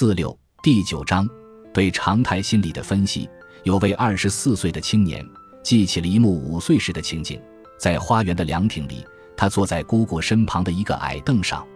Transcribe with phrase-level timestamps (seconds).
[0.00, 1.28] 四六第九章
[1.74, 3.28] 对常态心理的分析。
[3.64, 5.22] 有位二十四岁的青年
[5.62, 7.38] 记起了一幕五岁时的情景，
[7.78, 9.04] 在花园的凉亭里，
[9.36, 11.66] 他坐在姑姑身旁的一个矮凳上，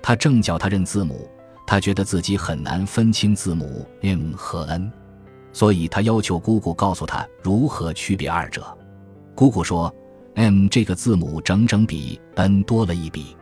[0.00, 1.28] 他正教他认字母。
[1.66, 4.88] 他觉得自己很难分清字母 m 和 n，
[5.52, 8.64] 所以他要求姑姑告诉他如何区别二者。
[9.34, 9.92] 姑姑说
[10.36, 13.36] ：“m 这个字母整整比 n 多了一笔。”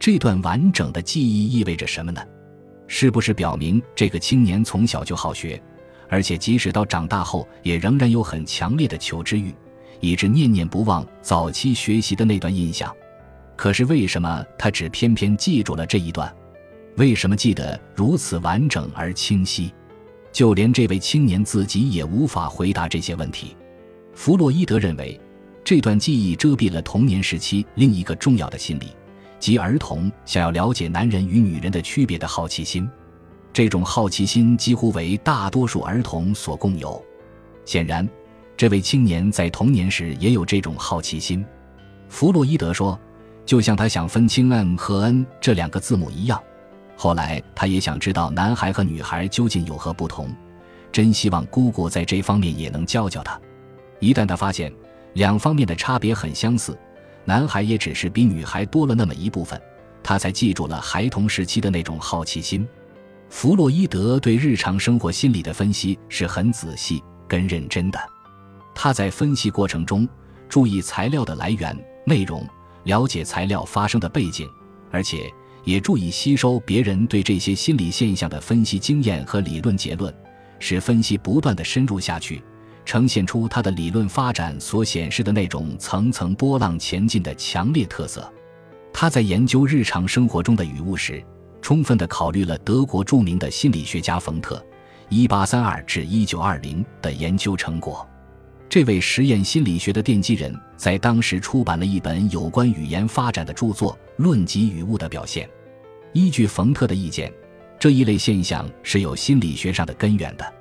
[0.00, 2.20] 这段完整的记忆意味着什么呢？
[2.88, 5.62] 是不是表明这个青年从小就好学，
[6.08, 9.54] 而且即使到长大后也仍然有很强烈的求知欲，
[10.00, 12.92] 以致念念不忘早期学习的那段印象？
[13.54, 16.34] 可是为什么他只偏偏记住了这一段？
[16.96, 19.72] 为什么记得如此完整而清晰？
[20.32, 23.56] 就连这位青年自己也无法回答这些问题。
[24.14, 25.20] 弗洛伊德认为，
[25.64, 28.88] 这段记忆遮蔽了童年时期另一个重要的心理。
[29.38, 32.88] 即儿童想要了解男人与女人的区别的好奇心，
[33.52, 37.02] 这种好奇心几乎为大多数儿童所共有。
[37.64, 38.08] 显然，
[38.56, 41.44] 这位青年在童年时也有这种好奇心。
[42.08, 42.98] 弗洛伊德说，
[43.46, 46.42] 就像他想分清 “m” 和 “n” 这两个字母一样，
[46.96, 50.34] 后来他也想知道男孩和女孩究竟有何不同，
[50.90, 53.40] 真希望姑姑在这方面也能教教他。
[54.00, 54.72] 一旦他发现
[55.12, 56.76] 两方面的差别很相似。
[57.28, 59.60] 男孩也只是比女孩多了那么一部分，
[60.02, 62.66] 他才记住了孩童时期的那种好奇心。
[63.28, 68.00] 弗洛伊德对日常生活心理的分析是很仔细跟认真的，
[68.74, 70.08] 他在分析过程中
[70.48, 72.42] 注意材料的来源、内容，
[72.84, 74.48] 了解材料发生的背景，
[74.90, 75.30] 而且
[75.64, 80.10] 也注意吸收别人对这些心理现象的分析经验和理论结论，
[80.58, 82.42] 使分析不断的深入下去。
[82.88, 88.32] 呈现出他的理论发展所显示的那种层层波浪前进的强烈特色。
[88.94, 91.22] 他在研究日常生活中的语物时，
[91.60, 94.64] 充分地考虑了德国著名的心理学家冯特
[95.10, 98.08] （1832-1920） 的研究成果。
[98.70, 105.46] 这位实验心理学的奠基人在当时出版了一本有关语言发展的著作《论及语物的表现》。
[106.14, 107.30] 依据冯特的意见，
[107.78, 110.54] 这一类现象是有心理学上的根源的。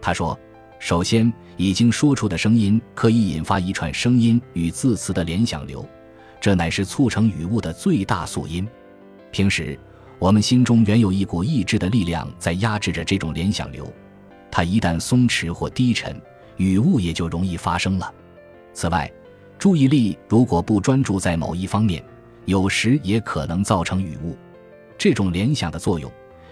[0.00, 0.34] 他说。
[0.78, 5.86] 首先，已经说出的声音可以引发一串声音与字词的联想流，
[6.40, 8.66] 这乃是促成语物的最大素因。
[9.30, 9.78] 平时，
[10.18, 13.90] 我们心中原有一股意志的力量在压制着这种联想流，
[14.50, 16.20] 它一旦松弛或低沉，
[16.56, 18.12] 语物也就容易发生了。
[18.72, 19.10] 此外，
[19.58, 22.04] 注意力如果不专注在某一方面，
[22.44, 24.36] 有时也可能造成语物。
[24.98, 26.10] 这种联想的作用，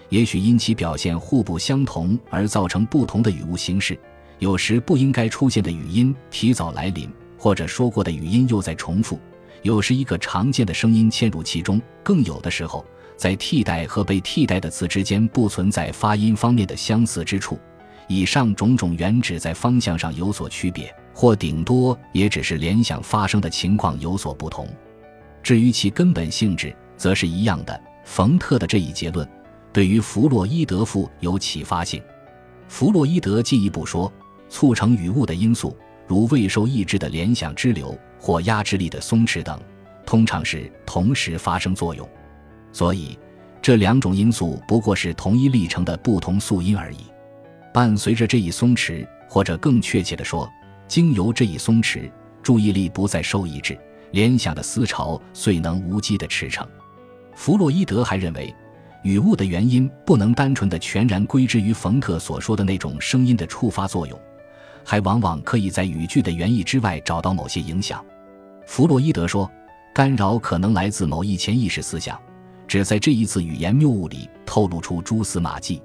[0.09, 3.97] 也许因其表现互不相同而造成不同的语物形式。
[4.39, 9.17] 有时不应该出现的语音提早来临，或者说过的语音又在重复；
[9.61, 12.85] 有时一个常见的声音嵌入其中，更有的时候，
[13.15, 17.57] 在替代和被替代的词之间不存在发音方面的相似之处。
[18.07, 24.67] 以上种种原指在方向上有所区别，或顶多也只是联想发生的情况有所不同。
[25.41, 27.81] 至于其根本性质，则是一样的。
[28.03, 29.27] 冯特的这一结论
[29.73, 31.99] 对于弗洛伊德富有启发性。
[32.67, 34.11] 弗洛伊德进一步说。
[34.49, 35.75] 促成语物的因素，
[36.07, 39.59] 如未受抑制的联想支流或压制力的松弛等，
[40.05, 42.07] 通常是同时发生作用。
[42.71, 43.17] 所以，
[43.61, 46.97] 这两种因素不过是同一历程的不同素因而已。
[47.73, 50.49] 伴随着这一松弛，或者更确切地说，
[50.87, 52.09] 经由这一松弛，
[52.41, 53.77] 注意力不再受抑制，
[54.11, 56.65] 联想的思潮遂能无机的驰骋。
[57.33, 58.53] 弗洛伊德还认为。
[59.03, 64.19] 语物的原因不能单纯的全然归之于冯特所说的那种声音的触发作用，
[64.85, 68.05] 还往往可以在语句的原意之外找到某些影响。
[68.67, 69.51] 弗洛伊德说，
[69.93, 72.17] 干扰可能来自某一潜意识思想，
[72.67, 75.81] 只在这一次语言谬误里透露出蛛丝马迹，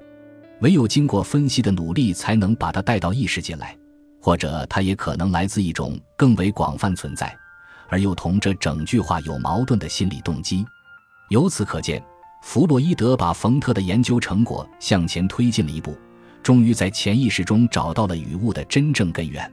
[0.61, 3.75] 唯有经过分析的努力才能把它带到意识进来，
[4.21, 7.35] 或者它也可能来自一种更为广泛存在，
[7.89, 10.65] 而又同这整句话有矛盾的心理动机。
[11.29, 12.01] 由此可见。
[12.43, 15.95] 弗洛伊德把冯特的研究成果向前推进了一步，
[16.43, 19.51] 终于在潜意识中找到了雨雾的真正根源。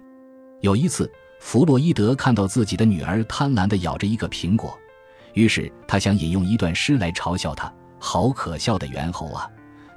[0.61, 4.77] 有一次，弗洛伊德看到自己的女儿贪婪地咬着一个苹果，
[5.35, 9.49] 于是他想引用一段诗来嘲笑她：“好可笑的猿猴啊！”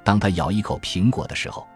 [0.04, 1.66] 当他咬一口苹果的时候，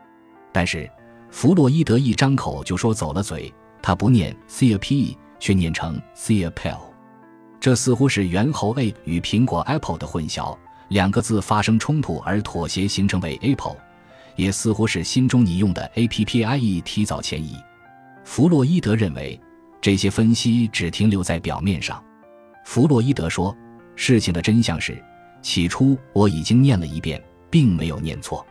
[0.52, 0.90] 但是
[1.30, 3.52] 弗洛伊德一张口就说走了嘴，
[3.82, 6.78] 他不念 c a p，却念成 c a p e l
[7.58, 10.56] 这似乎是猿猴 a 与苹果 apple 的混淆。
[10.88, 13.76] 两个字发生冲突而妥协形成为 Apple，
[14.36, 17.56] 也似乎是心中你用的 A P P I E 提早前移。
[18.24, 19.40] 弗洛伊德认为
[19.80, 22.02] 这些分析只停留在表面上。
[22.64, 23.56] 弗洛伊德说，
[23.94, 25.02] 事情的真相是，
[25.42, 28.44] 起初我已经念了一遍，并没有念错。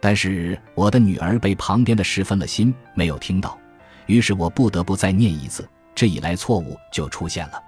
[0.00, 3.58] 但是我的女儿被旁边的事分了心，没有听到，
[4.06, 5.68] 于是我不得不再念一次。
[5.94, 7.62] 这一来，错误就出现了。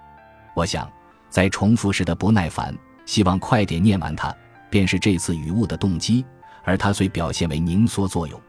[0.57, 0.91] 我想，
[1.29, 2.75] 在重复时的不耐烦，
[3.05, 4.35] 希望快点念完它，
[4.71, 6.25] 便是这次语误的动机，
[6.65, 8.41] 而它虽表现为凝缩作用。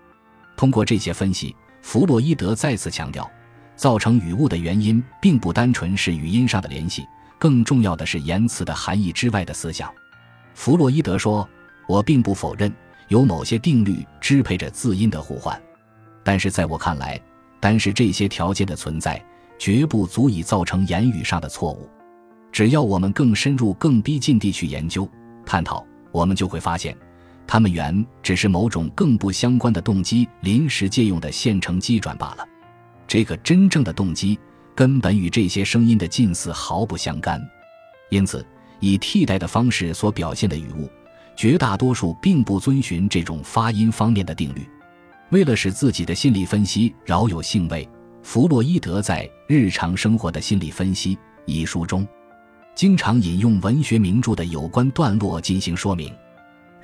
[0.56, 3.30] 通过这些分析，弗洛伊德再次强调，
[3.75, 7.06] 造成语误的原因并不单纯是语音上的联系，
[7.39, 9.92] 更重要的是言辞的含义之外的思想。
[10.54, 11.48] 弗洛伊德说
[11.88, 12.74] ：“我并不否认。”
[13.10, 15.62] 有某些定律支配着字音的互换，
[16.24, 17.19] 但是在我看来，
[17.60, 19.24] 单是这些条件的存在，
[19.60, 21.88] 绝不足以造成言语上的错误。
[22.51, 25.07] 只要我们更深入、更逼近地去研究、
[25.45, 26.98] 探讨，我们就会发现，
[27.45, 32.45] 他们原只是某种更不相关的动机临时借用的现成机转罢了。
[33.07, 34.40] 这个真正的动机
[34.74, 37.42] 根本与这些声音的近似毫不相干，
[38.10, 38.45] 因此，
[38.80, 40.90] 以替代的方式所表现的语物。
[41.36, 44.68] 绝大多数并不遵循这种发音方面的定律。
[45.30, 47.89] 为了使自己的心理分析饶有兴味，
[48.22, 51.16] 弗洛伊德在《日常生活的心理分析》
[51.46, 52.07] 一书中，
[52.75, 56.13] 经常引用文学名著的有关段落进行说明。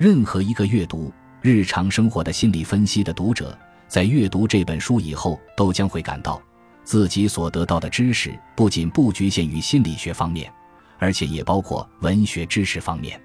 [0.00, 1.08] 任何一个阅读
[1.42, 3.54] 《日常生活的心理分析》的读者，
[3.86, 6.40] 在阅读这本书以后，都将会感到
[6.84, 10.50] 自己所得到的知识不仅不局限于心理学方面，
[10.98, 13.20] 而且也包括文学知识方面。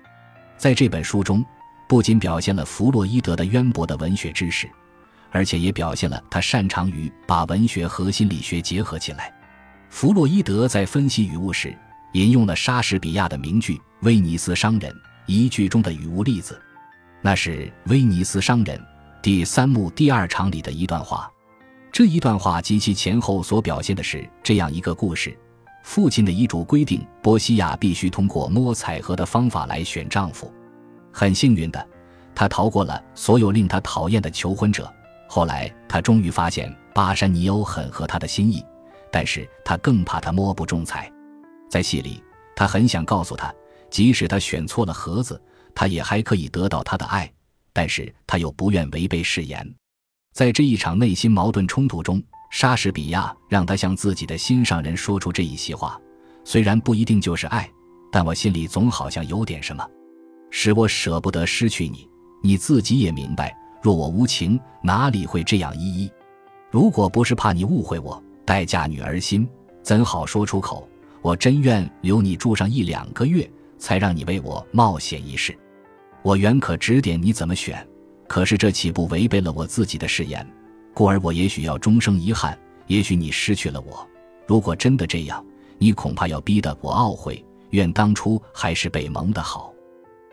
[0.57, 1.45] 在这本书中，
[1.87, 4.69] 不仅表现了弗洛伊德的渊博的文学知识，
[5.31, 9.33] 而且也表现了他擅长于把文学和心理学结合起来。
[9.89, 11.73] 弗洛伊德在分析语物时，
[12.11, 14.91] 引用了莎士比亚的名句《威尼斯商人》
[15.25, 16.61] 一句中的语物例子，
[17.25, 18.77] 那是《威尼斯商人》
[19.19, 21.27] 第三幕第二场里的一段话。
[21.91, 25.35] 这一段话及其前后所表现的是这样一个故事。
[25.83, 30.53] 父亲的遗嘱规定，波西亚必须通过摸彩盒的方法来选丈夫。
[31.11, 31.87] 很幸运的，
[32.35, 34.87] 他逃过了所有令他讨厌的求婚者。
[35.27, 38.63] 后来，他终于发现巴山尼欧很合他的心意，
[39.11, 41.11] 但是他更怕他摸不中彩。
[41.71, 42.23] 在戏里，
[42.55, 43.51] 他很想告诉他，
[43.89, 45.41] 即使他选错了盒子，
[45.75, 47.31] 他也还可以得到他的爱，
[47.71, 49.75] 但是他又不愿违背誓言。
[50.33, 52.23] 在这一场内心矛盾冲突中。
[52.51, 55.99] 莎士比亚让他向自己的心上人说出这一席话，
[56.45, 57.69] 虽然不一定就是爱，
[58.09, 59.85] 但我心里总好像有点什么，
[60.51, 62.07] 使我舍不得失去你。
[62.41, 66.11] 你自己也明白，若我无情，哪里会这样依依？
[66.71, 69.45] 如果不是怕你误会我，待嫁女儿心，
[69.83, 70.87] 怎好说出口？
[71.21, 75.57] 我真愿留你住上一两个月，才让你为我冒险一试。
[76.25, 77.87] 我原可指点你怎么选，
[78.27, 80.43] 可是这岂不违背了我自己的誓言？
[80.91, 82.57] 故而，我也许要终生遗憾。
[82.87, 84.03] 也许你失去了我，
[84.47, 85.45] 如果真的这样，
[85.77, 87.45] 你恐怕要逼得我懊悔。
[87.69, 89.71] 愿当初还是北蒙的好。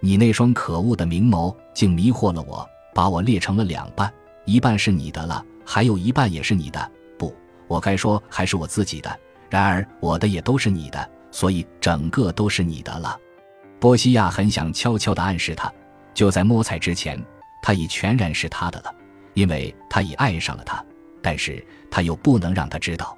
[0.01, 4.11] 你那双可恶的明眸竟迷惑了我，把我裂成了两半，
[4.47, 6.91] 一半是你的了，还有一半也是你的。
[7.19, 7.37] 不，
[7.69, 9.15] 我该说还是我自己的。
[9.51, 13.15] 然而，我的也都是你的，所以整个都是你的了。
[13.79, 15.71] 波西亚很想悄悄地暗示他，
[16.15, 17.23] 就在摸彩之前，
[17.63, 18.95] 他已全然是他的了。
[19.35, 20.85] 因为他已爱上了他，
[21.23, 23.17] 但是他又不能让他知道。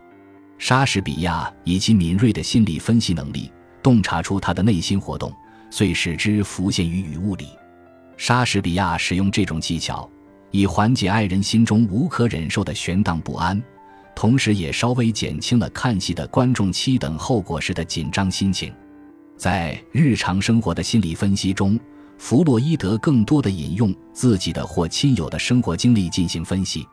[0.58, 3.50] 莎士比亚以其敏锐的心理分析能力，
[3.82, 5.34] 洞察出他的内心活动，
[5.70, 7.48] 遂使之浮现于雨雾里。
[8.16, 10.08] 莎士比亚使用这种技巧，
[10.52, 13.60] 以缓解爱人心中无可忍受的悬荡不安，
[14.14, 18.72] 同时也稍微减轻了看戏的观众期等后果时的紧张心情。
[19.36, 21.76] 在日常生活的心理分析中。
[22.18, 26.86] 弗洛伊德更多的引用自己的或亲友的生活经历进行分析。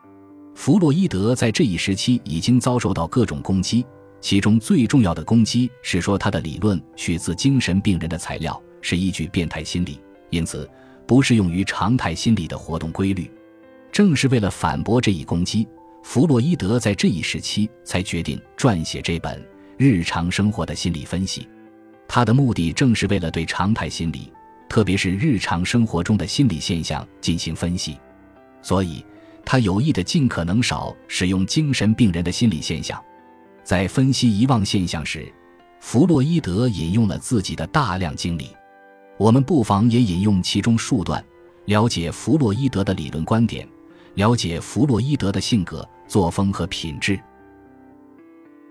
[0.54, 3.84] 弗洛伊德在这一时期已经遭受到各种攻击，
[4.20, 9.98] 其中最重要的攻击是说他的理论取自精神病人的材料，是依据变态心理，
[10.28, 10.68] 因此
[11.06, 13.30] 不适用于常态心理的活动规律。
[13.90, 15.66] 正是为了反驳这一攻击，
[16.02, 19.42] 弗洛伊德在这一时期才决定撰写这本
[19.78, 21.48] 日常生活的心理分析。
[22.06, 24.30] 他的目的正是为了对常态心理。
[24.72, 27.98] 特别是日常生活中的心理现象进行分析，
[28.62, 29.04] 所以
[29.44, 32.98] 他有意的尽可能少使用精神病人的心理现象。
[33.62, 35.30] 在分析遗忘现象时，
[35.78, 38.48] 弗洛伊德引用了自己的大量经历。
[39.18, 41.22] 我们不妨也引用其中数段，
[41.66, 43.68] 了解弗洛伊德的理论观点，
[44.14, 47.20] 了解弗洛伊德的性格、作风和品质。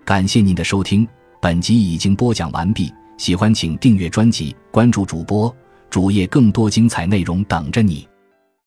[0.03, 1.07] 感谢您的收听，
[1.39, 2.91] 本集已经播讲完毕。
[3.19, 5.55] 喜欢请订阅专辑，关注主播。
[5.91, 8.07] 主页更多精彩内容等着你。